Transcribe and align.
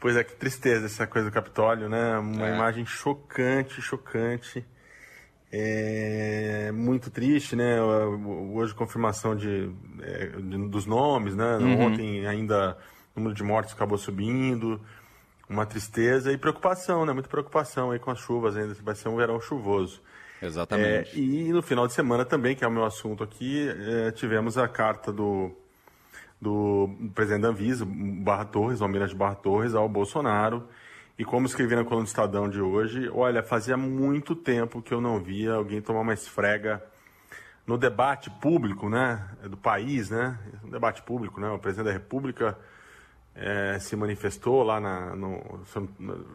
Pois 0.00 0.16
é, 0.16 0.24
que 0.24 0.34
tristeza 0.34 0.86
essa 0.86 1.06
coisa 1.06 1.28
do 1.28 1.32
Capitólio, 1.32 1.86
né? 1.86 2.18
Uma 2.18 2.48
é. 2.48 2.54
imagem 2.54 2.86
chocante, 2.86 3.82
chocante. 3.82 4.64
É 5.52 6.72
muito 6.72 7.10
triste, 7.10 7.54
né? 7.54 7.82
Hoje 7.82 8.74
confirmação 8.74 9.36
de, 9.36 9.70
é, 10.00 10.26
de 10.26 10.68
dos 10.68 10.86
nomes, 10.86 11.36
né? 11.36 11.58
Uhum. 11.58 11.80
Ontem 11.82 12.26
ainda 12.26 12.78
o 13.14 13.20
número 13.20 13.34
de 13.34 13.42
mortes 13.42 13.74
acabou 13.74 13.98
subindo. 13.98 14.80
Uma 15.46 15.66
tristeza 15.66 16.32
e 16.32 16.38
preocupação, 16.38 17.04
né? 17.04 17.12
Muita 17.12 17.28
preocupação 17.28 17.90
aí 17.90 17.98
com 17.98 18.10
as 18.10 18.20
chuvas 18.20 18.56
ainda. 18.56 18.74
Vai 18.82 18.94
ser 18.94 19.08
um 19.10 19.16
verão 19.16 19.38
chuvoso. 19.38 20.00
Exatamente. 20.40 21.10
É, 21.14 21.18
e 21.18 21.52
no 21.52 21.60
final 21.60 21.86
de 21.86 21.92
semana 21.92 22.24
também, 22.24 22.56
que 22.56 22.64
é 22.64 22.68
o 22.68 22.70
meu 22.70 22.84
assunto 22.84 23.22
aqui, 23.22 23.68
é, 23.68 24.12
tivemos 24.12 24.56
a 24.56 24.66
carta 24.66 25.12
do, 25.12 25.54
do 26.40 26.88
presidente 27.14 27.42
da 27.42 27.48
Anvisa, 27.48 27.84
Barra 27.86 28.44
Torres, 28.44 28.80
Almirante 28.80 29.14
Barra 29.14 29.34
Torres, 29.34 29.74
ao 29.74 29.88
Bolsonaro. 29.88 30.66
E 31.18 31.24
como 31.24 31.46
escrevi 31.46 31.76
na 31.76 31.84
coluna 31.84 32.04
do 32.04 32.08
Estadão 32.08 32.48
de 32.48 32.60
hoje, 32.60 33.10
olha, 33.12 33.42
fazia 33.42 33.76
muito 33.76 34.34
tempo 34.34 34.80
que 34.80 34.94
eu 34.94 35.00
não 35.00 35.20
via 35.20 35.52
alguém 35.52 35.82
tomar 35.82 36.00
uma 36.00 36.14
esfrega 36.14 36.82
no 37.66 37.76
debate 37.76 38.30
público, 38.30 38.88
né, 38.88 39.28
do 39.42 39.56
país, 39.56 40.08
né, 40.08 40.38
no 40.64 40.70
debate 40.70 41.02
público, 41.02 41.38
né, 41.38 41.50
o 41.50 41.58
presidente 41.58 41.86
da 41.86 41.92
República 41.92 42.58
é, 43.34 43.78
se 43.78 43.94
manifestou 43.96 44.62
lá 44.62 44.80
na, 44.80 45.14
no, 45.14 45.60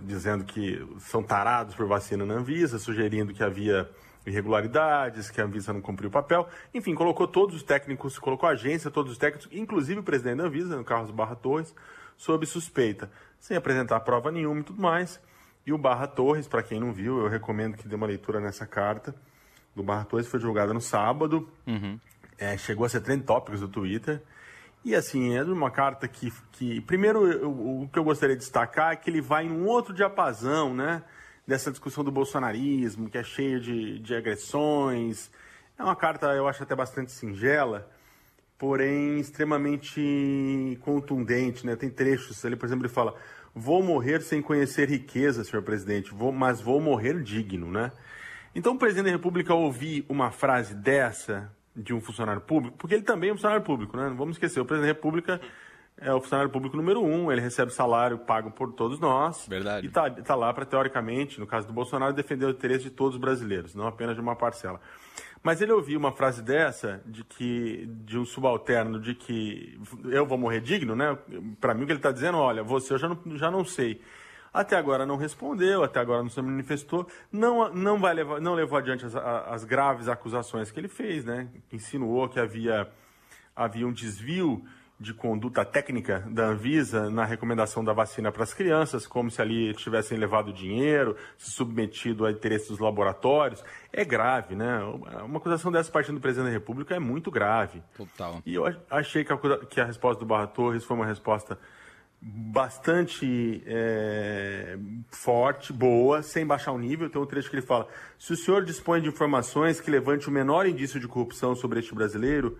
dizendo 0.03 0.45
que 0.45 0.87
são 0.99 1.21
tarados 1.21 1.75
por 1.75 1.87
vacina 1.87 2.25
na 2.25 2.35
Anvisa, 2.35 2.79
sugerindo 2.79 3.33
que 3.33 3.43
havia 3.43 3.89
irregularidades, 4.25 5.29
que 5.29 5.39
a 5.39 5.45
Anvisa 5.45 5.71
não 5.71 5.81
cumpriu 5.81 6.09
o 6.09 6.11
papel. 6.11 6.47
Enfim, 6.73 6.95
colocou 6.95 7.27
todos 7.27 7.55
os 7.55 7.63
técnicos, 7.63 8.17
colocou 8.17 8.49
a 8.49 8.53
agência, 8.53 8.89
todos 8.89 9.11
os 9.11 9.17
técnicos, 9.17 9.47
inclusive 9.51 9.99
o 9.99 10.03
presidente 10.03 10.37
da 10.37 10.45
Anvisa, 10.45 10.75
no 10.75 10.83
Carlos 10.83 11.11
Barra 11.11 11.35
Torres, 11.35 11.73
sob 12.17 12.45
suspeita, 12.45 13.09
sem 13.39 13.55
apresentar 13.55 13.99
prova 14.01 14.31
nenhuma 14.31 14.61
e 14.61 14.63
tudo 14.63 14.81
mais. 14.81 15.19
E 15.65 15.73
o 15.73 15.77
Barra 15.77 16.07
Torres, 16.07 16.47
para 16.47 16.61
quem 16.61 16.79
não 16.79 16.93
viu, 16.93 17.19
eu 17.19 17.27
recomendo 17.27 17.75
que 17.75 17.87
dê 17.87 17.95
uma 17.95 18.05
leitura 18.05 18.39
nessa 18.39 18.65
carta. 18.65 19.15
Do 19.75 19.83
Barra 19.83 20.05
Torres 20.05 20.27
foi 20.27 20.39
julgada 20.39 20.73
no 20.73 20.79
sábado, 20.79 21.49
uhum. 21.67 21.99
é, 22.37 22.57
chegou 22.57 22.85
a 22.85 22.89
ser 22.89 23.01
trend 23.01 23.23
tópicos 23.23 23.59
do 23.59 23.67
Twitter. 23.67 24.21
E 24.85 24.93
assim, 24.93 25.35
é 25.35 25.43
uma 25.43 25.71
carta 25.71 26.07
que, 26.07 26.31
que 26.51 26.79
primeiro, 26.81 27.27
eu, 27.27 27.49
o 27.49 27.89
que 27.91 27.97
eu 27.97 28.03
gostaria 28.03 28.35
de 28.35 28.41
destacar 28.41 28.93
é 28.93 28.95
que 28.95 29.09
ele 29.09 29.19
vai 29.19 29.45
em 29.45 29.51
um 29.51 29.65
outro 29.65 29.91
diapasão, 29.93 30.75
né? 30.75 31.01
Dessa 31.47 31.71
discussão 31.71 32.03
do 32.03 32.11
bolsonarismo, 32.11 33.09
que 33.09 33.17
é 33.17 33.23
cheio 33.23 33.59
de, 33.59 33.99
de 33.99 34.15
agressões. 34.15 35.29
É 35.77 35.83
uma 35.83 35.95
carta, 35.95 36.27
eu 36.27 36.47
acho 36.47 36.63
até 36.63 36.75
bastante 36.75 37.11
singela, 37.11 37.89
porém 38.57 39.19
extremamente 39.19 40.77
contundente. 40.81 41.65
Né? 41.65 41.75
Tem 41.75 41.89
trechos 41.89 42.43
ali, 42.45 42.55
por 42.55 42.65
exemplo, 42.65 42.85
ele 42.85 42.93
fala: 42.93 43.15
Vou 43.53 43.83
morrer 43.83 44.21
sem 44.21 44.41
conhecer 44.41 44.89
riqueza, 44.89 45.43
senhor 45.43 45.63
presidente, 45.63 46.13
vou, 46.13 46.31
mas 46.31 46.61
vou 46.61 46.81
morrer 46.81 47.21
digno. 47.21 47.71
Né? 47.71 47.91
Então, 48.53 48.73
o 48.73 48.77
presidente 48.77 49.05
da 49.05 49.11
República 49.11 49.53
ouvir 49.53 50.05
uma 50.09 50.31
frase 50.31 50.73
dessa 50.73 51.51
de 51.75 51.93
um 51.93 51.99
funcionário 51.99 52.41
público, 52.41 52.77
porque 52.77 52.95
ele 52.95 53.03
também 53.03 53.29
é 53.29 53.33
um 53.33 53.35
funcionário 53.35 53.63
público, 53.63 53.97
né? 53.97 54.07
Não 54.07 54.15
vamos 54.15 54.37
esquecer, 54.37 54.61
o 54.61 54.65
presidente 54.65 54.93
da 54.93 54.95
República 54.95 55.41
é 55.97 56.13
o 56.13 56.19
funcionário 56.19 56.51
público 56.51 56.75
número 56.75 57.01
um, 57.01 57.31
ele 57.31 57.39
recebe 57.39 57.71
salário 57.71 58.17
pago 58.17 58.51
por 58.51 58.73
todos 58.73 58.99
nós. 58.99 59.47
Verdade. 59.47 59.85
E 59.85 59.89
está 59.89 60.09
tá 60.09 60.35
lá 60.35 60.53
para, 60.53 60.65
teoricamente, 60.65 61.39
no 61.39 61.47
caso 61.47 61.67
do 61.67 61.73
Bolsonaro, 61.73 62.13
defender 62.13 62.45
o 62.45 62.49
interesse 62.49 62.83
de 62.85 62.89
todos 62.89 63.15
os 63.15 63.21
brasileiros, 63.21 63.73
não 63.73 63.87
apenas 63.87 64.15
de 64.15 64.21
uma 64.21 64.35
parcela. 64.35 64.79
Mas 65.41 65.61
ele 65.61 65.71
ouviu 65.71 65.97
uma 65.97 66.11
frase 66.11 66.41
dessa, 66.41 67.01
de 67.05 67.23
que 67.23 67.85
de 68.03 68.17
um 68.17 68.25
subalterno, 68.25 68.99
de 68.99 69.13
que 69.13 69.79
eu 70.05 70.25
vou 70.25 70.37
morrer 70.37 70.59
digno, 70.59 70.95
né? 70.95 71.17
Para 71.61 71.73
mim, 71.73 71.83
o 71.83 71.85
que 71.85 71.91
ele 71.91 71.99
está 71.99 72.11
dizendo, 72.11 72.39
olha, 72.39 72.63
você 72.63 72.93
eu 72.93 72.97
já 72.97 73.07
não, 73.07 73.19
já 73.37 73.49
não 73.49 73.63
sei. 73.63 74.01
Até 74.51 74.75
agora 74.75 75.05
não 75.05 75.17
respondeu, 75.17 75.83
até 75.83 75.99
agora 75.99 76.23
não 76.23 76.29
se 76.29 76.41
manifestou, 76.41 77.07
não, 77.31 77.71
não, 77.73 77.99
vai 77.99 78.13
levar, 78.13 78.41
não 78.41 78.53
levou 78.53 78.77
adiante 78.77 79.05
as, 79.05 79.15
as 79.15 79.63
graves 79.63 80.07
acusações 80.07 80.71
que 80.71 80.79
ele 80.79 80.87
fez, 80.87 81.23
né? 81.23 81.47
Insinuou 81.71 82.27
que 82.27 82.39
havia, 82.39 82.89
havia 83.55 83.85
um 83.85 83.93
desvio 83.93 84.65
de 84.97 85.13
conduta 85.13 85.65
técnica 85.65 86.23
da 86.29 86.47
Anvisa 86.47 87.09
na 87.09 87.25
recomendação 87.25 87.83
da 87.83 87.91
vacina 87.91 88.31
para 88.31 88.43
as 88.43 88.53
crianças, 88.53 89.05
como 89.05 89.29
se 89.29 89.41
ali 89.41 89.73
tivessem 89.73 90.17
levado 90.17 90.53
dinheiro, 90.53 91.17
se 91.37 91.51
submetido 91.51 92.25
a 92.25 92.31
interesses 92.31 92.69
dos 92.69 92.79
laboratórios. 92.79 93.63
É 93.91 94.05
grave, 94.05 94.55
né? 94.55 94.79
Uma 95.23 95.37
acusação 95.37 95.71
dessa 95.71 95.91
partindo 95.91 96.15
do 96.15 96.21
presidente 96.21 96.47
da 96.47 96.53
República 96.53 96.95
é 96.95 96.99
muito 96.99 97.29
grave. 97.29 97.83
Total. 97.97 98.41
E 98.45 98.55
eu 98.55 98.63
achei 98.89 99.25
que 99.25 99.33
a, 99.33 99.37
que 99.65 99.81
a 99.81 99.85
resposta 99.85 100.19
do 100.19 100.25
Barra 100.25 100.47
Torres 100.47 100.85
foi 100.85 100.95
uma 100.95 101.05
resposta 101.05 101.59
bastante 102.21 103.61
é, 103.67 104.77
forte, 105.09 105.73
boa, 105.73 106.23
sem 106.23 106.45
baixar 106.45 106.71
o 106.71 106.79
nível. 106.79 107.09
Tem 107.09 107.21
um 107.21 107.25
trecho 107.25 107.49
que 107.49 107.57
ele 107.57 107.65
fala: 107.65 107.87
se 108.17 108.31
o 108.31 108.37
senhor 108.37 108.63
dispõe 108.63 109.01
de 109.01 109.09
informações 109.09 109.81
que 109.81 109.91
levante 109.91 110.29
o 110.29 110.31
menor 110.31 110.65
indício 110.65 111.01
de 111.01 111.07
corrupção 111.07 111.53
sobre 111.53 111.79
este 111.79 111.93
brasileiro 111.93 112.57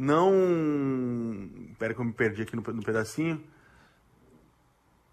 não. 0.00 1.50
Espera 1.70 1.92
que 1.92 2.00
eu 2.00 2.04
me 2.04 2.12
perdi 2.12 2.42
aqui 2.42 2.56
no, 2.56 2.62
no 2.62 2.82
pedacinho. 2.82 3.42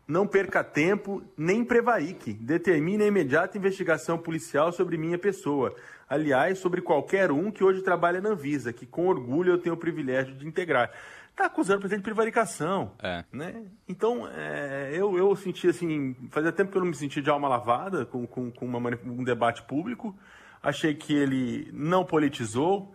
Não 0.08 0.26
perca 0.26 0.64
tempo, 0.64 1.22
nem 1.38 1.66
prevarique. 1.66 2.34
Determine 2.34 3.04
a 3.04 3.08
imediata 3.08 3.58
investigação 3.58 4.18
policial 4.18 4.72
sobre 4.72 4.98
minha 4.98 5.18
pessoa. 5.18 5.76
Aliás, 6.08 6.60
sobre 6.60 6.82
qualquer 6.82 7.30
um 7.30 7.52
que 7.52 7.62
hoje 7.62 7.82
trabalha 7.82 8.22
na 8.22 8.30
Anvisa, 8.30 8.72
que 8.72 8.86
com 8.86 9.08
orgulho 9.08 9.52
eu 9.52 9.58
tenho 9.58 9.76
o 9.76 9.78
privilégio 9.78 10.34
de 10.34 10.48
integrar. 10.48 10.90
Está 11.32 11.48
acusando 11.48 11.80
o 11.80 11.82
presidente 11.82 12.04
de 12.04 12.10
prevaricação. 12.10 12.94
É. 13.04 13.26
Né? 13.32 13.66
Então, 13.90 14.26
é, 14.34 14.92
eu, 14.94 15.18
eu 15.18 15.36
senti 15.36 15.68
assim. 15.68 16.16
Fazia 16.30 16.54
tempo 16.54 16.72
que 16.72 16.78
eu 16.78 16.82
não 16.82 16.88
me 16.88 16.96
senti 16.96 17.22
de 17.22 17.30
alma 17.30 17.50
lavada 17.50 18.06
com, 18.06 18.26
com, 18.26 18.50
com 18.50 18.66
uma, 18.66 18.80
um 19.04 19.24
debate 19.26 19.62
público. 19.64 20.18
Achei 20.64 20.96
que 20.96 21.14
ele 21.14 21.70
não 21.74 22.06
politizou 22.06 22.94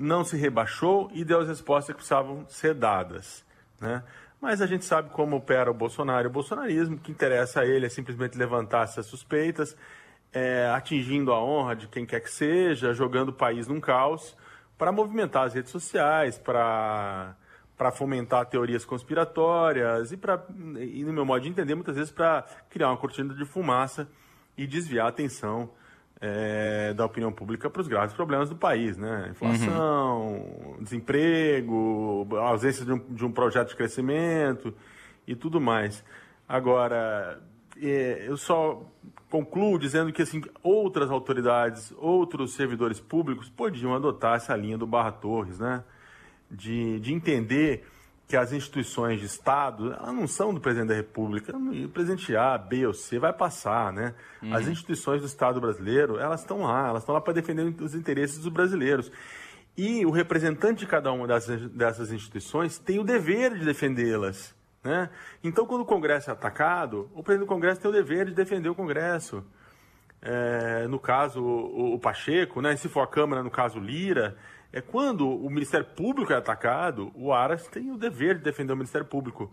não 0.00 0.24
se 0.24 0.36
rebaixou 0.36 1.10
e 1.12 1.24
deu 1.24 1.40
as 1.40 1.48
respostas 1.48 1.88
que 1.88 1.98
precisavam 1.98 2.44
ser 2.48 2.74
dadas. 2.74 3.44
Né? 3.78 4.02
Mas 4.40 4.62
a 4.62 4.66
gente 4.66 4.84
sabe 4.84 5.10
como 5.10 5.36
opera 5.36 5.70
o 5.70 5.74
Bolsonaro 5.74 6.26
e 6.26 6.30
o 6.30 6.32
bolsonarismo, 6.32 6.96
o 6.96 6.98
que 6.98 7.12
interessa 7.12 7.60
a 7.60 7.66
ele 7.66 7.84
é 7.84 7.88
simplesmente 7.88 8.38
levantar 8.38 8.84
essas 8.84 9.04
suspeitas, 9.06 9.76
é, 10.32 10.70
atingindo 10.74 11.32
a 11.32 11.42
honra 11.42 11.76
de 11.76 11.86
quem 11.88 12.06
quer 12.06 12.20
que 12.20 12.30
seja, 12.30 12.94
jogando 12.94 13.28
o 13.28 13.32
país 13.32 13.66
num 13.66 13.80
caos, 13.80 14.34
para 14.78 14.90
movimentar 14.90 15.44
as 15.44 15.54
redes 15.54 15.70
sociais, 15.70 16.38
para 16.38 17.36
para 17.76 17.90
fomentar 17.90 18.44
teorias 18.44 18.84
conspiratórias 18.84 20.12
e, 20.12 20.16
para, 20.18 20.44
e, 20.78 21.02
no 21.02 21.14
meu 21.14 21.24
modo 21.24 21.40
de 21.40 21.48
entender, 21.48 21.74
muitas 21.74 21.96
vezes 21.96 22.12
para 22.12 22.44
criar 22.68 22.88
uma 22.88 22.96
cortina 22.98 23.32
de 23.32 23.46
fumaça 23.46 24.06
e 24.54 24.66
desviar 24.66 25.06
a 25.06 25.08
atenção 25.08 25.70
é, 26.20 26.92
da 26.92 27.06
opinião 27.06 27.32
pública 27.32 27.70
para 27.70 27.80
os 27.80 27.88
graves 27.88 28.14
problemas 28.14 28.50
do 28.50 28.56
país, 28.56 28.96
né? 28.98 29.28
Inflação, 29.30 30.26
uhum. 30.28 30.82
desemprego, 30.82 32.28
ausência 32.38 32.84
de 32.84 32.92
um, 32.92 32.98
de 32.98 33.24
um, 33.24 33.32
projeto 33.32 33.70
de 33.70 33.76
crescimento 33.76 34.74
e 35.26 35.34
tudo 35.34 35.60
mais. 35.60 36.04
Agora, 36.46 37.40
é, 37.80 38.26
eu 38.26 38.36
só 38.36 38.82
concluo 39.30 39.78
dizendo 39.78 40.12
que 40.12 40.20
assim, 40.20 40.42
outras 40.62 41.10
autoridades, 41.10 41.94
outros 41.96 42.52
servidores 42.54 43.00
públicos 43.00 43.48
podiam 43.48 43.94
adotar 43.94 44.36
essa 44.36 44.54
linha 44.54 44.76
do 44.76 44.86
Barra 44.86 45.12
Torres, 45.12 45.58
né? 45.58 45.82
De, 46.50 46.98
de 47.00 47.14
entender 47.14 47.86
que 48.30 48.36
as 48.36 48.52
instituições 48.52 49.18
de 49.18 49.26
Estado, 49.26 49.92
elas 49.92 50.14
não 50.14 50.28
são 50.28 50.54
do 50.54 50.60
presidente 50.60 50.90
da 50.90 50.94
República. 50.94 51.52
O 51.56 51.88
presidente 51.88 52.36
A, 52.36 52.56
B 52.56 52.86
ou 52.86 52.94
C 52.94 53.18
vai 53.18 53.32
passar, 53.32 53.92
né? 53.92 54.14
Uhum. 54.40 54.54
As 54.54 54.68
instituições 54.68 55.20
do 55.20 55.26
Estado 55.26 55.60
brasileiro, 55.60 56.16
elas 56.16 56.42
estão 56.42 56.62
lá, 56.62 56.86
elas 56.86 57.02
estão 57.02 57.12
lá 57.12 57.20
para 57.20 57.32
defender 57.32 57.62
os 57.82 57.92
interesses 57.92 58.38
dos 58.38 58.52
brasileiros. 58.52 59.10
E 59.76 60.06
o 60.06 60.10
representante 60.12 60.78
de 60.78 60.86
cada 60.86 61.10
uma 61.10 61.26
dessas, 61.26 61.68
dessas 61.70 62.12
instituições 62.12 62.78
tem 62.78 63.00
o 63.00 63.04
dever 63.04 63.58
de 63.58 63.64
defendê-las. 63.64 64.54
Né? 64.84 65.10
Então, 65.42 65.66
quando 65.66 65.80
o 65.80 65.84
Congresso 65.86 66.30
é 66.30 66.32
atacado, 66.32 67.10
o 67.12 67.24
presidente 67.24 67.48
do 67.48 67.52
Congresso 67.52 67.80
tem 67.80 67.90
o 67.90 67.92
dever 67.92 68.26
de 68.26 68.32
defender 68.32 68.68
o 68.68 68.76
Congresso. 68.76 69.44
É, 70.22 70.86
no 70.86 71.00
caso, 71.00 71.42
o, 71.42 71.94
o 71.94 71.98
Pacheco, 71.98 72.60
né? 72.60 72.76
se 72.76 72.88
for 72.88 73.00
a 73.00 73.08
Câmara, 73.08 73.42
no 73.42 73.50
caso 73.50 73.80
Lira, 73.80 74.36
é 74.72 74.80
quando 74.80 75.28
o 75.28 75.48
Ministério 75.50 75.86
Público 75.86 76.32
é 76.32 76.36
atacado, 76.36 77.10
o 77.14 77.32
Aras 77.32 77.66
tem 77.66 77.90
o 77.90 77.96
dever 77.96 78.38
de 78.38 78.44
defender 78.44 78.72
o 78.72 78.76
Ministério 78.76 79.06
Público. 79.06 79.52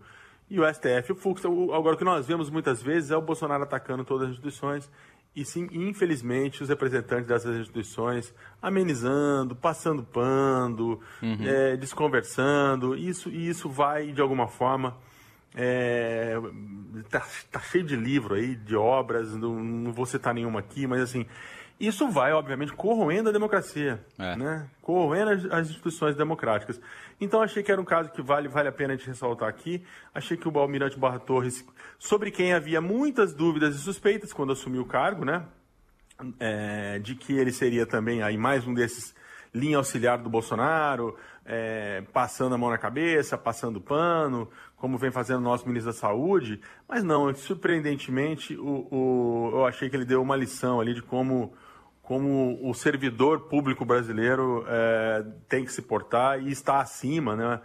E 0.50 0.58
o 0.58 0.64
STF, 0.72 1.12
o 1.12 1.14
Fux. 1.14 1.44
Agora, 1.44 1.94
o 1.94 1.98
que 1.98 2.04
nós 2.04 2.26
vemos 2.26 2.48
muitas 2.48 2.82
vezes 2.82 3.10
é 3.10 3.16
o 3.16 3.20
Bolsonaro 3.20 3.64
atacando 3.64 4.04
todas 4.04 4.28
as 4.28 4.30
instituições 4.30 4.90
e 5.38 5.44
sim, 5.44 5.68
infelizmente, 5.70 6.62
os 6.62 6.68
representantes 6.68 7.26
dessas 7.26 7.56
instituições 7.56 8.34
amenizando, 8.60 9.54
passando 9.54 10.02
pano, 10.02 11.00
uhum. 11.22 11.38
é, 11.42 11.76
desconversando. 11.76 12.96
Isso, 12.96 13.30
isso 13.30 13.68
vai, 13.68 14.10
de 14.10 14.20
alguma 14.20 14.48
forma, 14.48 14.96
é, 15.54 16.34
tá, 17.08 17.24
tá, 17.52 17.60
cheio 17.60 17.84
de 17.84 17.94
livro 17.94 18.34
aí, 18.34 18.56
de 18.56 18.74
obras, 18.74 19.32
não, 19.36 19.62
não 19.62 19.92
vou 19.92 20.06
citar 20.06 20.34
nenhuma 20.34 20.58
aqui, 20.58 20.86
mas 20.88 21.02
assim, 21.02 21.24
Isso 21.80 22.08
vai, 22.08 22.32
obviamente, 22.32 22.72
corroendo 22.72 23.28
a 23.28 23.32
democracia, 23.32 24.04
é. 24.18 24.34
né? 24.34 24.68
corroendo 24.82 25.30
as, 25.30 25.44
as, 25.46 25.70
instituições 25.70 26.16
democráticas. 26.16 26.80
Então, 27.20 27.40
achei 27.40 27.62
que 27.62 27.70
era 27.70 27.80
um 27.80 27.84
caso 27.84 28.10
que 28.10 28.20
vale, 28.20 28.48
vale 28.48 28.68
a 28.68 28.72
pena 28.72 28.94
a 28.94 28.96
gente 28.96 29.06
ressaltar 29.06 29.48
aqui. 29.48 29.84
Achei 30.12 30.36
que 30.36 30.48
o 30.48 30.58
Almirante 30.58 30.98
Barra 30.98 31.20
Torres, 31.20 31.64
sobre 31.96 32.32
quem 32.32 32.52
havia 32.52 32.80
muitas 32.80 33.32
dúvidas 33.32 33.76
e 33.76 33.78
suspeitas 33.78 34.32
quando 34.32 34.52
assumiu 34.52 34.82
o 34.82 34.86
cargo, 34.86 35.24
né? 35.24 35.44
É, 36.40 36.98
de 36.98 37.14
que 37.14 37.32
ele 37.32 37.52
seria 37.52 37.86
também 37.86 38.22
aí 38.22 38.36
mais 38.36 38.66
um 38.66 38.74
desses 38.74 39.14
linha 39.54 39.76
auxiliar 39.76 40.18
do 40.18 40.28
Bolsonaro, 40.28 41.16
é, 41.44 42.02
passando 42.12 42.54
a 42.54 42.58
mão 42.58 42.70
na 42.70 42.78
cabeça, 42.78 43.38
passando 43.38 43.80
pano, 43.80 44.48
como 44.76 44.98
vem 44.98 45.10
fazendo 45.10 45.38
o 45.38 45.42
nosso 45.42 45.66
ministro 45.66 45.92
da 45.92 45.98
Saúde. 45.98 46.60
Mas 46.88 47.02
não, 47.04 47.32
surpreendentemente, 47.34 48.56
o, 48.56 48.88
o, 48.90 49.50
eu 49.52 49.66
achei 49.66 49.88
que 49.88 49.96
ele 49.96 50.04
deu 50.04 50.20
uma 50.20 50.36
lição 50.36 50.80
ali 50.80 50.92
de 50.92 51.02
como 51.02 51.54
como 52.08 52.58
o 52.66 52.72
servidor 52.72 53.50
público 53.50 53.84
brasileiro 53.84 54.64
é, 54.66 55.26
tem 55.46 55.62
que 55.62 55.70
se 55.70 55.82
portar 55.82 56.42
e 56.42 56.50
está 56.50 56.80
acima 56.80 57.36
né, 57.36 57.60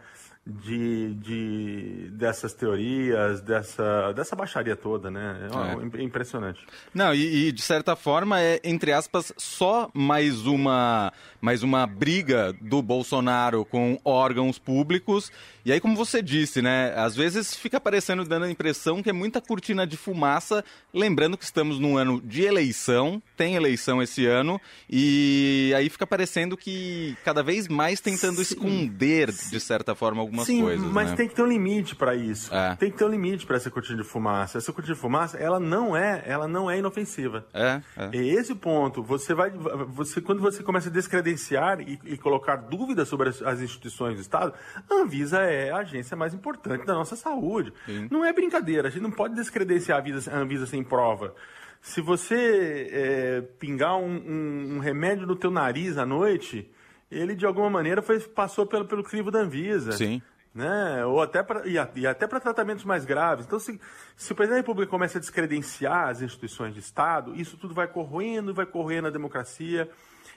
de, 0.45 1.13
de, 1.15 2.09
dessas 2.11 2.53
teorias, 2.53 3.39
dessa, 3.39 4.11
dessa 4.11 4.35
baixaria 4.35 4.75
toda, 4.75 5.09
né? 5.09 5.49
É, 5.49 5.99
é. 5.99 6.03
impressionante. 6.03 6.59
Não, 6.93 7.13
e, 7.13 7.47
e, 7.47 7.51
de 7.51 7.61
certa 7.61 7.95
forma 7.95 8.41
é, 8.41 8.59
entre 8.61 8.91
aspas, 8.91 9.31
só 9.37 9.89
mais 9.93 10.45
uma, 10.45 11.13
mais 11.39 11.63
uma 11.63 11.87
briga 11.87 12.53
do 12.59 12.81
Bolsonaro 12.81 13.63
com 13.63 13.97
órgãos 14.03 14.59
públicos. 14.59 15.31
E 15.65 15.71
aí, 15.71 15.79
como 15.79 15.95
você 15.95 16.21
disse, 16.21 16.61
né? 16.61 16.93
Às 16.93 17.15
vezes 17.15 17.55
fica 17.55 17.79
parecendo, 17.79 18.25
dando 18.25 18.43
a 18.43 18.51
impressão 18.51 19.01
que 19.01 19.09
é 19.09 19.13
muita 19.13 19.39
cortina 19.39 19.87
de 19.87 19.95
fumaça, 19.95 20.63
lembrando 20.93 21.37
que 21.37 21.45
estamos 21.45 21.79
num 21.79 21.97
ano 21.97 22.21
de 22.21 22.43
eleição, 22.43 23.23
tem 23.37 23.55
eleição 23.55 24.03
esse 24.03 24.25
ano, 24.25 24.59
e 24.89 25.71
aí 25.77 25.89
fica 25.89 26.05
parecendo 26.05 26.57
que 26.57 27.15
cada 27.23 27.41
vez 27.41 27.69
mais 27.69 28.01
tentando 28.01 28.43
Sim. 28.43 28.55
esconder, 28.55 29.31
de 29.31 29.59
certa 29.61 29.95
forma, 29.95 30.21
algumas 30.33 30.47
Sim, 30.47 30.61
coisas. 30.61 30.91
Mas 30.91 31.11
né? 31.11 31.15
tem 31.15 31.27
que 31.27 31.35
ter 31.35 31.43
um 31.43 31.47
limite 31.47 31.95
para 31.95 32.15
isso. 32.15 32.53
É. 32.53 32.75
Tem 32.75 32.91
que 32.91 32.97
ter 32.97 33.05
um 33.05 33.09
limite 33.09 33.45
para 33.45 33.55
essa 33.55 33.69
cortina 33.69 34.01
de 34.01 34.07
fumaça. 34.07 34.57
Essa 34.57 34.73
cortina 34.73 34.95
de 34.95 34.99
fumaça, 34.99 35.37
ela 35.37 35.59
não 35.59 35.95
é, 35.95 36.23
ela 36.25 36.47
não 36.47 36.69
é 36.69 36.77
inofensiva. 36.79 37.45
É, 37.53 37.81
é. 37.95 38.09
E 38.13 38.29
esse 38.29 38.55
ponto. 38.55 39.03
Você 39.03 39.33
vai, 39.33 39.51
você 39.51 40.19
quando 40.19 40.41
você 40.41 40.63
começa 40.63 40.89
a 40.89 40.91
descredenciar 40.91 41.79
e, 41.79 41.99
e 42.05 42.17
colocar 42.17 42.55
dúvidas 42.55 43.07
sobre 43.07 43.29
as, 43.29 43.41
as, 43.41 43.61
instituições 43.61 44.15
do 44.15 44.21
Estado, 44.21 44.53
a 44.89 44.93
Anvisa 44.95 45.39
é 45.41 45.71
a 45.71 45.77
agência 45.77 46.17
mais 46.17 46.33
importante 46.33 46.85
da 46.85 46.93
nossa 46.93 47.15
saúde. 47.15 47.71
Sim. 47.85 48.07
Não 48.09 48.25
é 48.25 48.33
brincadeira. 48.33 48.87
A 48.87 48.91
gente 48.91 49.03
não 49.03 49.11
pode 49.11 49.35
descredenciar 49.35 50.03
a, 50.03 50.35
a 50.35 50.39
Anvisa 50.39 50.65
sem 50.65 50.83
prova. 50.83 51.35
Se 51.81 51.99
você 51.99 52.89
é, 52.91 53.41
pingar 53.59 53.97
um, 53.97 54.05
um, 54.05 54.75
um 54.75 54.79
remédio 54.79 55.27
no 55.27 55.35
teu 55.35 55.51
nariz 55.51 55.97
à 55.97 56.05
noite, 56.05 56.71
ele 57.13 57.35
de 57.35 57.45
alguma 57.45 57.69
maneira 57.69 58.01
foi, 58.01 58.19
passou 58.19 58.65
pelo, 58.65 58.85
pelo 58.85 59.03
crivo 59.03 59.31
da 59.31 59.39
Anvisa. 59.39 59.91
Sim. 59.93 60.21
Né? 60.53 61.03
Ou 61.05 61.21
até 61.21 61.41
pra, 61.41 61.67
e, 61.67 61.73
e 61.95 62.07
até 62.07 62.27
para 62.27 62.39
tratamentos 62.39 62.83
mais 62.85 63.05
graves. 63.05 63.45
Então, 63.45 63.59
se, 63.59 63.79
se 64.15 64.31
o 64.31 64.35
presidente 64.35 64.57
da 64.57 64.61
República 64.61 64.89
começa 64.89 65.17
a 65.17 65.21
descredenciar 65.21 66.09
as 66.09 66.21
instituições 66.21 66.73
de 66.73 66.79
Estado, 66.79 67.35
isso 67.35 67.57
tudo 67.57 67.73
vai 67.73 67.87
corroendo, 67.87 68.53
vai 68.53 68.65
corroendo 68.65 69.07
a 69.07 69.11
democracia. 69.11 69.89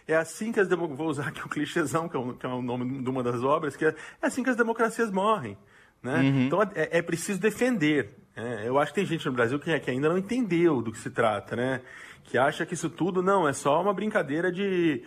É 0.08 0.16
assim 0.16 0.52
que 0.52 0.60
as 0.60 0.68
democracias. 0.68 0.98
Vou 0.98 1.08
usar 1.08 1.28
aqui 1.28 1.44
o 1.44 1.48
clichêzão, 1.48 2.08
que 2.08 2.16
é 2.16 2.20
o, 2.20 2.32
que 2.32 2.46
é 2.46 2.48
o 2.48 2.62
nome 2.62 3.02
de 3.02 3.10
uma 3.10 3.22
das 3.22 3.42
obras, 3.42 3.76
que 3.76 3.84
é, 3.84 3.94
é 4.22 4.26
assim 4.26 4.42
que 4.42 4.50
as 4.50 4.56
democracias 4.56 5.10
morrem. 5.10 5.58
Né? 6.02 6.20
Uhum. 6.20 6.46
Então 6.46 6.62
é, 6.62 6.98
é, 6.98 7.02
preciso 7.02 7.40
defender. 7.40 8.14
Né? 8.34 8.64
Eu 8.66 8.78
acho 8.78 8.92
que 8.92 9.00
tem 9.00 9.06
gente 9.06 9.26
no 9.26 9.32
Brasil 9.32 9.58
que, 9.58 9.78
que, 9.80 9.90
ainda 9.90 10.08
não 10.08 10.16
entendeu 10.16 10.80
do 10.80 10.92
que 10.92 10.98
se 10.98 11.10
trata, 11.10 11.56
né? 11.56 11.82
que 12.26 12.38
acha 12.38 12.66
que 12.66 12.74
isso 12.74 12.90
tudo 12.90 13.22
não 13.22 13.48
é 13.48 13.52
só 13.52 13.80
uma 13.80 13.94
brincadeira 13.94 14.50
de 14.50 15.02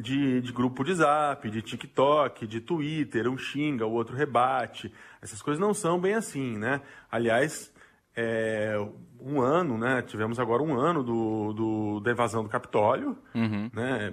de, 0.00 0.40
de 0.40 0.52
grupo 0.52 0.82
de 0.82 0.94
zap, 0.94 1.48
de 1.50 1.62
TikTok, 1.62 2.46
de 2.46 2.60
Twitter, 2.60 3.28
um 3.28 3.36
xinga, 3.36 3.86
o 3.86 3.92
outro 3.92 4.16
rebate. 4.16 4.92
Essas 5.20 5.42
coisas 5.42 5.60
não 5.60 5.74
são 5.74 6.00
bem 6.00 6.14
assim, 6.14 6.56
né? 6.56 6.80
Aliás, 7.10 7.72
é, 8.16 8.74
um 9.22 9.40
ano, 9.40 9.76
né? 9.78 10.02
Tivemos 10.02 10.38
agora 10.38 10.62
um 10.62 10.78
ano 10.78 11.02
do, 11.02 11.52
do 11.52 12.00
da 12.00 12.12
invasão 12.12 12.42
do 12.42 12.48
Capitólio, 12.48 13.16
uhum. 13.34 13.70
né? 13.72 14.12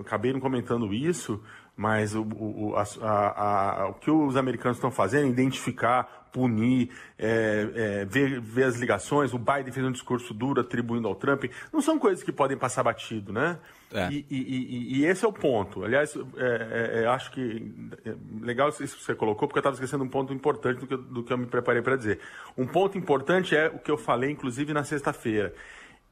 Acabei 0.00 0.32
não 0.32 0.40
comentando 0.40 0.92
isso, 0.92 1.42
mas 1.76 2.14
o, 2.14 2.22
o, 2.22 2.74
a, 2.76 2.84
a, 3.02 3.82
a, 3.82 3.88
o 3.88 3.94
que 3.94 4.10
os 4.10 4.36
americanos 4.36 4.78
estão 4.78 4.90
fazendo, 4.90 5.28
identificar, 5.28 6.28
punir, 6.32 6.90
é, 7.18 7.70
é, 7.74 8.04
ver, 8.04 8.40
ver 8.40 8.64
as 8.64 8.76
ligações, 8.76 9.32
o 9.32 9.38
Biden 9.38 9.72
fez 9.72 9.86
um 9.86 9.92
discurso 9.92 10.34
duro 10.34 10.60
atribuindo 10.60 11.08
ao 11.08 11.14
Trump, 11.14 11.44
não 11.72 11.80
são 11.80 11.98
coisas 11.98 12.22
que 12.22 12.32
podem 12.32 12.56
passar 12.56 12.82
batido, 12.82 13.32
né? 13.32 13.58
É. 13.92 14.10
E, 14.10 14.26
e, 14.28 14.36
e, 14.36 14.98
e, 14.98 15.04
esse 15.06 15.24
é 15.24 15.28
o 15.28 15.32
ponto. 15.32 15.84
Aliás, 15.84 16.16
é, 16.36 16.98
é, 16.98 17.02
é 17.02 17.06
acho 17.06 17.30
que 17.30 17.72
é 18.04 18.14
legal 18.40 18.68
isso 18.68 18.96
que 18.96 19.02
você 19.02 19.14
colocou, 19.14 19.46
porque 19.46 19.58
eu 19.58 19.60
estava 19.60 19.74
esquecendo 19.74 20.02
um 20.02 20.08
ponto 20.08 20.34
importante 20.34 20.80
do 20.80 20.86
que, 20.86 20.96
do 20.96 21.22
que 21.22 21.32
eu 21.32 21.38
me 21.38 21.46
preparei 21.46 21.80
para 21.80 21.96
dizer. 21.96 22.18
Um 22.58 22.66
ponto 22.66 22.98
importante 22.98 23.54
é 23.54 23.68
o 23.68 23.78
que 23.78 23.90
eu 23.90 23.96
falei, 23.96 24.30
inclusive, 24.36 24.72
na 24.72 24.84
sexta-feira. 24.84 25.54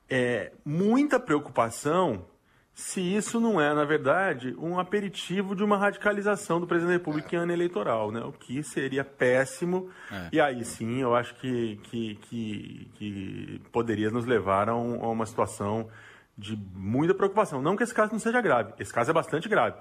É 0.09 0.53
muita 0.65 1.21
preocupação 1.21 2.26
se 2.75 3.00
isso 3.00 3.38
não 3.38 3.61
é, 3.61 3.73
na 3.73 3.85
verdade, 3.85 4.53
um 4.59 4.81
aperitivo 4.81 5.55
de 5.55 5.62
uma 5.62 5.79
radicalização 5.79 6.59
do 6.59 6.67
presidente 6.67 6.91
da 6.91 6.99
República 6.99 7.37
em 7.37 7.38
ano 7.38 7.53
eleitoral, 7.53 8.11
né? 8.11 8.21
o 8.21 8.32
que 8.32 8.65
seria 8.65 9.05
péssimo. 9.05 9.91
É. 10.11 10.29
E 10.32 10.41
aí 10.41 10.65
sim, 10.65 11.00
eu 11.00 11.15
acho 11.15 11.37
que, 11.37 11.76
que, 11.85 12.17
que, 12.17 12.91
que 12.94 13.62
poderia 13.71 14.11
nos 14.11 14.26
levar 14.26 14.69
a, 14.69 14.75
um, 14.75 15.05
a 15.05 15.09
uma 15.09 15.25
situação 15.25 15.88
de 16.37 16.56
muita 16.75 17.15
preocupação. 17.15 17.62
Não 17.62 17.76
que 17.76 17.85
esse 17.85 17.94
caso 17.94 18.11
não 18.11 18.19
seja 18.19 18.41
grave, 18.41 18.73
esse 18.81 18.93
caso 18.93 19.09
é 19.09 19.15
bastante 19.15 19.49
grave. 19.49 19.76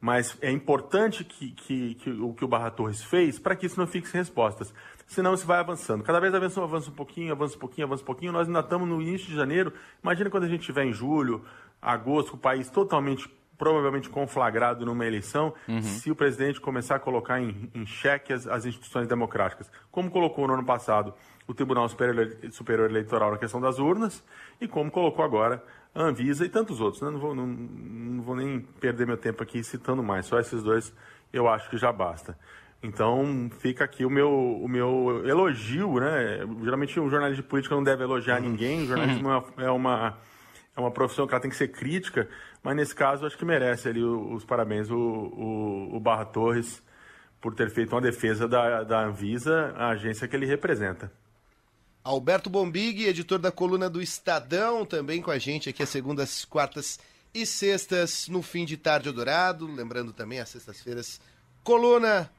Mas 0.00 0.36
é 0.40 0.50
importante 0.50 1.24
que, 1.24 1.50
que, 1.50 1.94
que 1.96 2.10
o 2.10 2.32
que 2.32 2.44
o 2.44 2.48
Barra 2.48 2.70
Torres 2.70 3.02
fez 3.02 3.38
para 3.38 3.54
que 3.54 3.66
isso 3.66 3.78
não 3.78 3.86
fique 3.86 4.08
sem 4.08 4.20
respostas. 4.20 4.72
Senão 5.06 5.34
isso 5.34 5.46
vai 5.46 5.58
avançando. 5.58 6.02
Cada 6.02 6.18
vez 6.20 6.32
avança, 6.34 6.62
avança 6.62 6.88
um 6.88 6.94
pouquinho, 6.94 7.32
avança 7.32 7.56
um 7.56 7.58
pouquinho, 7.58 7.86
avança 7.86 8.02
um 8.02 8.06
pouquinho. 8.06 8.32
Nós 8.32 8.46
ainda 8.46 8.60
estamos 8.60 8.88
no 8.88 9.02
início 9.02 9.26
de 9.26 9.34
janeiro. 9.34 9.72
Imagina 10.02 10.30
quando 10.30 10.44
a 10.44 10.48
gente 10.48 10.60
estiver 10.60 10.84
em 10.84 10.92
julho, 10.92 11.44
agosto, 11.82 12.34
o 12.34 12.38
país 12.38 12.70
totalmente, 12.70 13.28
provavelmente 13.58 14.08
conflagrado 14.08 14.86
numa 14.86 15.04
eleição, 15.04 15.52
uhum. 15.68 15.82
se 15.82 16.10
o 16.10 16.16
presidente 16.16 16.60
começar 16.60 16.94
a 16.94 17.00
colocar 17.00 17.40
em, 17.40 17.70
em 17.74 17.84
xeque 17.84 18.32
as, 18.32 18.46
as 18.46 18.64
instituições 18.64 19.06
democráticas. 19.06 19.70
Como 19.90 20.10
colocou 20.10 20.46
no 20.46 20.54
ano 20.54 20.64
passado 20.64 21.12
o 21.46 21.52
Tribunal 21.52 21.88
Superior, 21.88 22.36
Superior 22.52 22.88
Eleitoral 22.88 23.32
na 23.32 23.38
questão 23.38 23.60
das 23.60 23.78
urnas 23.78 24.24
e 24.60 24.68
como 24.68 24.90
colocou 24.90 25.24
agora 25.24 25.62
a 25.94 26.02
Anvisa 26.02 26.44
e 26.44 26.48
tantos 26.48 26.80
outros. 26.80 27.02
Né? 27.02 27.10
Não, 27.10 27.18
vou, 27.18 27.34
não, 27.34 27.46
não 27.46 28.22
vou 28.22 28.36
nem 28.36 28.60
perder 28.60 29.06
meu 29.06 29.16
tempo 29.16 29.42
aqui 29.42 29.62
citando 29.62 30.02
mais, 30.02 30.26
só 30.26 30.38
esses 30.38 30.62
dois 30.62 30.94
eu 31.32 31.48
acho 31.48 31.68
que 31.70 31.76
já 31.76 31.92
basta. 31.92 32.36
Então 32.82 33.50
fica 33.58 33.84
aqui 33.84 34.06
o 34.06 34.10
meu, 34.10 34.30
o 34.30 34.66
meu 34.66 35.22
elogio, 35.26 36.00
né? 36.00 36.38
Geralmente 36.62 36.98
um 36.98 37.10
jornalista 37.10 37.42
de 37.42 37.48
política 37.48 37.74
não 37.74 37.82
deve 37.82 38.02
elogiar 38.02 38.40
ninguém, 38.40 38.82
o 38.82 38.86
jornalismo 38.86 39.28
é 39.58 39.70
uma, 39.70 40.18
é 40.74 40.80
uma 40.80 40.90
profissão 40.90 41.26
que 41.26 41.34
ela 41.34 41.42
tem 41.42 41.50
que 41.50 41.56
ser 41.56 41.68
crítica, 41.68 42.26
mas 42.62 42.74
nesse 42.74 42.94
caso 42.94 43.26
acho 43.26 43.36
que 43.36 43.44
merece 43.44 43.88
ali 43.88 44.02
os, 44.02 44.36
os 44.36 44.44
parabéns 44.44 44.90
o, 44.90 44.96
o, 44.96 45.96
o, 45.96 46.00
Barra 46.00 46.24
Torres 46.24 46.82
por 47.38 47.54
ter 47.54 47.70
feito 47.70 47.94
uma 47.94 48.00
defesa 48.00 48.48
da, 48.48 48.82
da 48.82 49.04
Anvisa, 49.04 49.74
a 49.76 49.90
agência 49.90 50.26
que 50.26 50.34
ele 50.34 50.46
representa. 50.46 51.12
Alberto 52.02 52.48
Bombig, 52.48 53.04
editor 53.04 53.38
da 53.38 53.52
coluna 53.52 53.90
do 53.90 54.00
Estadão, 54.00 54.86
também 54.86 55.20
com 55.20 55.30
a 55.30 55.38
gente 55.38 55.68
aqui 55.68 55.82
às 55.82 55.88
segundas, 55.90 56.44
quartas 56.46 56.98
e 57.34 57.44
sextas 57.44 58.26
no 58.26 58.42
fim 58.42 58.64
de 58.64 58.76
tarde 58.76 59.08
Eldorado. 59.08 59.66
Lembrando 59.66 60.12
também 60.12 60.40
às 60.40 60.48
sextas-feiras, 60.48 61.20
coluna 61.62 62.30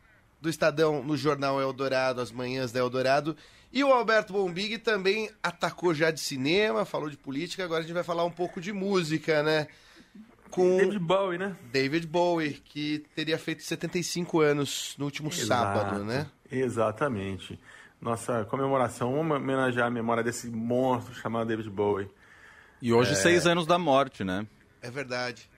do 0.41 0.49
Estadão 0.49 1.03
no 1.03 1.15
Jornal 1.15 1.61
Eldorado, 1.61 2.21
as 2.21 2.31
manhãs 2.31 2.71
da 2.71 2.79
Eldorado. 2.79 3.37
E 3.71 3.83
o 3.83 3.93
Alberto 3.93 4.33
Bombig 4.33 4.79
também 4.79 5.29
atacou 5.43 5.93
já 5.93 6.09
de 6.09 6.19
cinema, 6.19 6.83
falou 6.83 7.09
de 7.09 7.15
política, 7.15 7.63
agora 7.63 7.79
a 7.79 7.83
gente 7.83 7.93
vai 7.93 8.03
falar 8.03 8.25
um 8.25 8.31
pouco 8.31 8.59
de 8.59 8.73
música, 8.73 9.43
né? 9.43 9.67
Com 10.49 10.77
David 10.77 10.99
Bowie, 10.99 11.37
né? 11.37 11.55
David 11.71 12.07
Bowie, 12.07 12.53
que 12.65 13.05
teria 13.15 13.37
feito 13.37 13.63
75 13.63 14.41
anos 14.41 14.95
no 14.97 15.05
último 15.05 15.29
Exato, 15.29 15.47
sábado, 15.47 16.03
né? 16.03 16.27
Exatamente 16.51 17.57
nossa 18.01 18.43
comemoração, 18.45 19.17
homenagear 19.17 19.87
a 19.87 19.91
memória 19.91 20.23
desse 20.23 20.49
monstro 20.49 21.13
chamado 21.13 21.47
David 21.47 21.69
Bowie. 21.69 22.09
E 22.81 22.91
hoje, 22.91 23.11
é... 23.11 23.15
seis 23.15 23.45
anos 23.45 23.67
da 23.67 23.77
morte, 23.77 24.23
né? 24.23 24.47
É 24.81 24.89
verdade. 24.89 25.49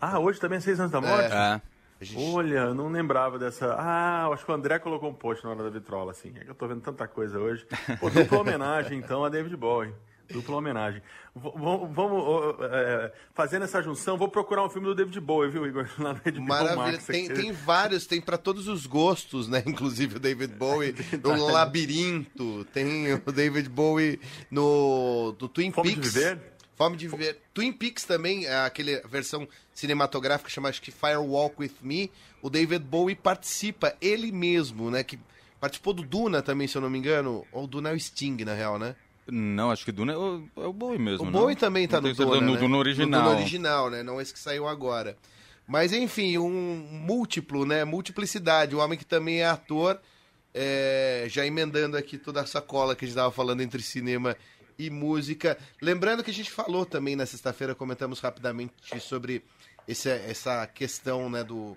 Ah, 0.00 0.18
hoje 0.18 0.40
também 0.40 0.56
é 0.56 0.60
seis 0.60 0.80
anos 0.80 0.90
da 0.90 1.00
morte? 1.00 1.32
É. 1.32 1.60
Gente... 2.00 2.34
Olha, 2.34 2.60
eu 2.60 2.74
não 2.74 2.88
lembrava 2.88 3.38
dessa. 3.38 3.74
Ah, 3.74 4.26
acho 4.32 4.46
que 4.46 4.50
o 4.50 4.54
André 4.54 4.78
colocou 4.78 5.10
um 5.10 5.14
post 5.14 5.44
na 5.44 5.50
hora 5.50 5.64
da 5.64 5.68
vitrola, 5.68 6.12
assim. 6.12 6.32
É 6.34 6.44
que 6.44 6.50
eu 6.50 6.54
tô 6.54 6.66
vendo 6.66 6.80
tanta 6.80 7.06
coisa 7.06 7.38
hoje. 7.38 7.66
Pô, 7.98 8.08
dupla 8.08 8.40
homenagem, 8.40 8.98
então, 8.98 9.22
a 9.22 9.28
David 9.28 9.54
Bowie. 9.54 9.92
Dupla 10.32 10.56
homenagem. 10.56 11.02
V 11.34 11.50
vamos, 11.92 12.56
é, 12.60 13.12
fazendo 13.34 13.64
essa 13.64 13.80
junção, 13.82 14.16
vou 14.16 14.28
procurar 14.28 14.64
um 14.64 14.68
filme 14.68 14.86
do 14.86 14.94
David 14.94 15.20
Bowie, 15.20 15.50
viu, 15.50 15.66
Igor? 15.66 15.88
Lá 15.98 16.20
no 16.32 16.42
Maravilha. 16.42 16.76
Max, 16.76 17.06
tem, 17.06 17.28
tem 17.28 17.52
vários, 17.52 18.06
tem 18.06 18.20
para 18.20 18.36
todos 18.36 18.68
os 18.68 18.86
gostos, 18.86 19.48
né? 19.48 19.62
Inclusive 19.66 20.16
o 20.16 20.20
David 20.20 20.54
Bowie 20.54 20.94
no 21.22 21.46
Labirinto, 21.46 22.64
tem 22.72 23.12
o 23.12 23.32
David 23.32 23.68
Bowie 23.68 24.20
no 24.50 25.34
do 25.38 25.48
Twin 25.48 25.70
Fome 25.70 25.94
Peaks. 25.94 26.12
De 26.12 26.18
viver? 26.18 26.40
Fome 26.76 26.96
de 26.96 27.08
ver. 27.08 27.38
Twin 27.52 27.72
Peaks 27.72 28.04
também, 28.04 28.46
é 28.46 28.64
aquele 28.64 29.00
versão 29.00 29.46
cinematográfica 29.74 30.48
chama 30.48 30.70
acho 30.70 30.80
que 30.80 30.90
Firewalk 30.90 31.56
with 31.58 31.74
Me. 31.82 32.10
O 32.40 32.48
David 32.48 32.84
Bowie 32.84 33.14
participa, 33.14 33.94
ele 34.00 34.32
mesmo, 34.32 34.90
né? 34.90 35.04
Que 35.04 35.18
participou 35.60 35.92
do 35.92 36.02
Duna 36.02 36.40
também, 36.40 36.66
se 36.66 36.76
eu 36.76 36.80
não 36.80 36.88
me 36.88 36.98
engano. 36.98 37.46
Ou 37.52 37.64
o 37.64 37.66
Duna 37.66 37.90
é 37.90 37.92
o 37.92 38.00
Sting, 38.00 38.44
na 38.44 38.54
real, 38.54 38.78
né? 38.78 38.96
Não, 39.30 39.70
acho 39.70 39.84
que 39.84 39.92
Duna 39.92 40.12
é 40.12 40.16
o, 40.16 40.48
é 40.56 40.66
o 40.66 40.72
Bowie 40.72 40.98
mesmo. 40.98 41.22
O 41.22 41.30
não? 41.30 41.40
Bowie 41.40 41.56
também 41.56 41.86
tá 41.86 42.00
Não 42.00 42.08
no 42.08 42.14
Duna, 42.14 42.30
certeza, 42.30 42.46
né? 42.46 42.52
no 42.52 42.58
Duna 42.58 42.76
original. 42.76 43.22
No 43.22 43.28
Duna 43.28 43.40
original, 43.40 43.90
né? 43.90 44.02
Não 44.02 44.20
esse 44.20 44.32
que 44.32 44.38
saiu 44.38 44.66
agora. 44.66 45.16
Mas 45.66 45.92
enfim, 45.92 46.36
um 46.38 46.50
múltiplo, 46.90 47.64
né? 47.64 47.84
Multiplicidade. 47.84 48.74
Um 48.74 48.80
homem 48.80 48.98
que 48.98 49.04
também 49.06 49.40
é 49.40 49.46
ator. 49.46 50.00
é, 50.54 51.26
já 51.28 51.46
emendando 51.46 51.96
aqui 51.96 52.18
toda 52.18 52.40
essa 52.40 52.60
cola 52.60 52.96
que 52.96 53.04
a 53.04 53.06
gente 53.06 53.16
estava 53.16 53.30
falando 53.30 53.60
entre 53.60 53.82
cinema 53.82 54.36
e 54.78 54.90
música. 54.90 55.56
Lembrando 55.80 56.24
que 56.24 56.30
a 56.30 56.34
gente 56.34 56.50
falou 56.50 56.84
também 56.84 57.14
na 57.14 57.26
sexta-feira, 57.26 57.74
comentamos 57.74 58.20
rapidamente 58.20 58.72
sobre 59.00 59.44
esse, 59.86 60.08
essa 60.08 60.66
questão 60.66 61.28
né, 61.30 61.44
do, 61.44 61.76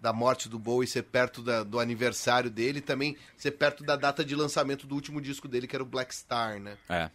da 0.00 0.12
morte 0.12 0.48
do 0.48 0.58
Bowie 0.58 0.86
ser 0.86 1.02
perto 1.04 1.42
da- 1.42 1.62
do 1.62 1.80
aniversário 1.80 2.50
dele, 2.50 2.78
e 2.78 2.82
também 2.82 3.16
ser 3.36 3.52
perto 3.52 3.82
da 3.82 3.96
data 3.96 4.24
de 4.24 4.34
lançamento 4.34 4.86
do 4.86 4.94
último 4.94 5.20
disco 5.20 5.48
dele, 5.48 5.66
que 5.66 5.74
era 5.74 5.82
o 5.82 5.86
Black 5.86 6.14
Star, 6.14 6.60
né? 6.60 6.76
É. 6.88 7.10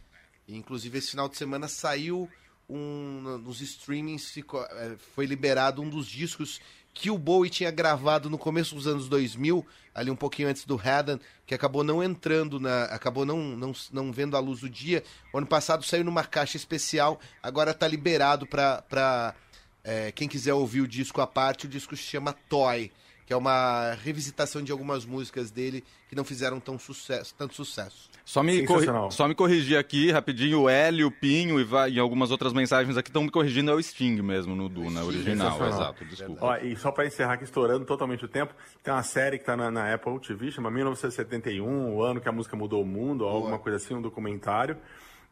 E, 0.47 0.55
inclusive, 0.57 0.97
esse 0.97 1.11
final 1.11 1.29
de 1.29 1.37
semana 1.37 1.67
saiu 1.67 2.29
um. 2.67 3.39
Nos 3.43 3.61
streamings 3.61 4.31
ficou, 4.31 4.63
é, 4.63 4.95
foi 5.15 5.25
liberado 5.25 5.81
um 5.81 5.89
dos 5.89 6.07
discos 6.07 6.59
que 6.93 7.09
o 7.09 7.17
Bowie 7.17 7.49
tinha 7.49 7.71
gravado 7.71 8.29
no 8.29 8.37
começo 8.37 8.75
dos 8.75 8.85
anos 8.85 9.07
2000, 9.07 9.65
ali 9.95 10.11
um 10.11 10.15
pouquinho 10.15 10.49
antes 10.49 10.65
do 10.65 10.75
Haddon, 10.77 11.19
que 11.45 11.53
acabou 11.55 11.83
não 11.85 12.03
entrando 12.03 12.59
na. 12.59 12.85
acabou 12.85 13.25
não, 13.25 13.37
não, 13.55 13.71
não 13.93 14.11
vendo 14.11 14.35
a 14.35 14.39
luz 14.39 14.59
do 14.61 14.69
dia. 14.69 15.03
O 15.31 15.37
ano 15.37 15.47
passado 15.47 15.85
saiu 15.85 16.03
numa 16.03 16.23
caixa 16.25 16.57
especial, 16.57 17.19
agora 17.41 17.73
tá 17.73 17.87
liberado 17.87 18.45
pra. 18.45 19.35
É, 19.83 20.11
quem 20.11 20.27
quiser 20.27 20.53
ouvir 20.53 20.81
o 20.81 20.87
disco 20.87 21.21
à 21.21 21.27
parte, 21.27 21.65
o 21.65 21.69
disco 21.69 21.95
se 21.95 22.03
chama 22.03 22.33
Toy, 22.47 22.91
que 23.25 23.33
é 23.33 23.37
uma 23.37 23.93
revisitação 24.03 24.61
de 24.61 24.71
algumas 24.71 25.05
músicas 25.05 25.49
dele 25.51 25.83
que 26.09 26.15
não 26.15 26.23
fizeram 26.25 26.59
tão 26.59 26.77
sucesso, 26.77 27.33
tanto 27.37 27.53
sucesso. 27.55 28.09
Só 28.25 28.43
me, 28.43 28.57
corri- 28.65 28.85
só 29.11 29.27
me 29.27 29.33
corrigir 29.33 29.77
aqui 29.77 30.11
rapidinho, 30.11 30.61
o 30.61 30.69
Hélio, 30.69 31.07
o 31.07 31.11
Pinho 31.11 31.59
e, 31.59 31.65
e 31.93 31.99
algumas 31.99 32.29
outras 32.29 32.51
mensagens 32.53 32.95
aqui 32.97 33.09
estão 33.09 33.23
me 33.23 33.31
corrigindo, 33.31 33.71
é 33.71 33.73
o 33.73 33.81
Sting 33.81 34.21
mesmo 34.21 34.55
no 34.55 34.67
Duna, 34.69 35.03
original, 35.03 35.57
exato, 35.67 36.05
desculpa. 36.05 36.45
Ó, 36.45 36.57
e 36.57 36.75
só 36.75 36.91
para 36.91 37.07
encerrar 37.07 37.33
aqui, 37.33 37.45
estourando 37.45 37.85
totalmente 37.85 38.23
o 38.23 38.27
tempo, 38.27 38.53
tem 38.83 38.93
uma 38.93 39.01
série 39.03 39.39
que 39.39 39.45
tá 39.45 39.55
na, 39.57 39.71
na 39.71 39.93
Apple 39.93 40.19
TV, 40.19 40.51
chama 40.51 40.69
1971, 40.69 41.95
o 41.95 42.03
ano 42.03 42.19
que 42.21 42.27
a 42.29 42.31
música 42.31 42.55
mudou 42.55 42.81
o 42.83 42.85
mundo, 42.85 43.21
ou 43.23 43.29
alguma 43.29 43.57
coisa 43.59 43.77
assim, 43.77 43.93
um 43.95 44.01
documentário. 44.01 44.77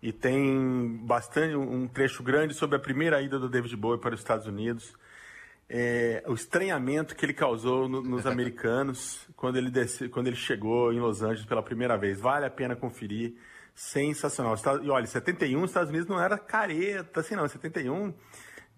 E 0.01 0.13
tem 0.13 0.97
bastante, 1.03 1.55
um 1.55 1.87
trecho 1.87 2.23
grande 2.23 2.53
sobre 2.53 2.77
a 2.77 2.79
primeira 2.79 3.21
ida 3.21 3.37
do 3.37 3.49
David 3.49 3.75
Bowie 3.75 3.99
para 3.99 4.13
os 4.15 4.21
Estados 4.21 4.47
Unidos. 4.47 4.93
É, 5.69 6.23
o 6.25 6.33
estranhamento 6.33 7.15
que 7.15 7.25
ele 7.25 7.33
causou 7.33 7.87
no- 7.89 8.01
nos 8.01 8.25
americanos 8.27 9.27
quando 9.35 9.57
ele, 9.57 9.69
desce, 9.69 10.07
quando 10.09 10.27
ele 10.27 10.35
chegou 10.35 10.91
em 10.93 10.99
Los 10.99 11.21
Angeles 11.21 11.45
pela 11.45 11.61
primeira 11.61 11.97
vez. 11.97 12.19
Vale 12.19 12.45
a 12.45 12.49
pena 12.49 12.75
conferir. 12.75 13.35
Sensacional. 13.75 14.55
E 14.83 14.89
olha, 14.89 15.05
71, 15.05 15.61
os 15.63 15.69
Estados 15.69 15.89
Unidos 15.89 16.07
não 16.07 16.19
era 16.21 16.37
careta, 16.37 17.19
assim 17.21 17.35
não. 17.35 17.45
Em 17.45 17.49
71 17.49 18.13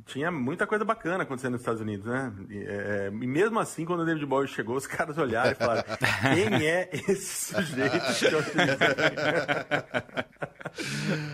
tinha 0.05 0.31
muita 0.31 0.67
coisa 0.67 0.83
bacana 0.83 1.23
acontecendo 1.23 1.53
nos 1.53 1.61
Estados 1.61 1.81
Unidos, 1.81 2.05
né? 2.05 2.33
E, 2.49 2.57
é, 2.63 3.07
e 3.07 3.27
mesmo 3.27 3.59
assim, 3.59 3.85
quando 3.85 4.01
o 4.01 4.05
David 4.05 4.25
Bowie 4.25 4.47
chegou, 4.47 4.75
os 4.75 4.85
caras 4.85 5.17
olharam 5.17 5.51
e 5.51 5.55
falaram: 5.55 5.83
quem 6.33 6.67
é 6.67 6.89
esse 6.91 7.53
sujeito 7.53 7.99
que 8.19 8.25
eu 8.25 8.41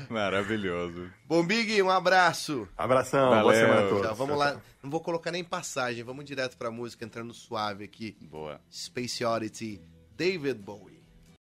Maravilhoso. 0.10 1.10
Bom, 1.26 1.46
Big, 1.46 1.82
um 1.82 1.90
abraço. 1.90 2.68
Abração, 2.78 3.30
boa 3.30 3.44
Valeu. 3.44 3.60
semana 3.60 3.86
a 3.86 3.90
todos. 3.90 4.06
Tchau, 4.08 4.16
vamos 4.16 4.38
lá. 4.38 4.62
Não 4.82 4.90
vou 4.90 5.02
colocar 5.02 5.32
nem 5.32 5.44
passagem, 5.44 6.04
vamos 6.04 6.26
direto 6.26 6.58
pra 6.58 6.72
música, 6.72 7.04
entrando 7.06 7.34
suave 7.34 7.84
aqui. 7.84 8.18
Boa. 8.22 8.60
Space 8.72 9.24
Oddity, 9.24 9.82
David 10.16 10.60
Bowie. 10.60 10.97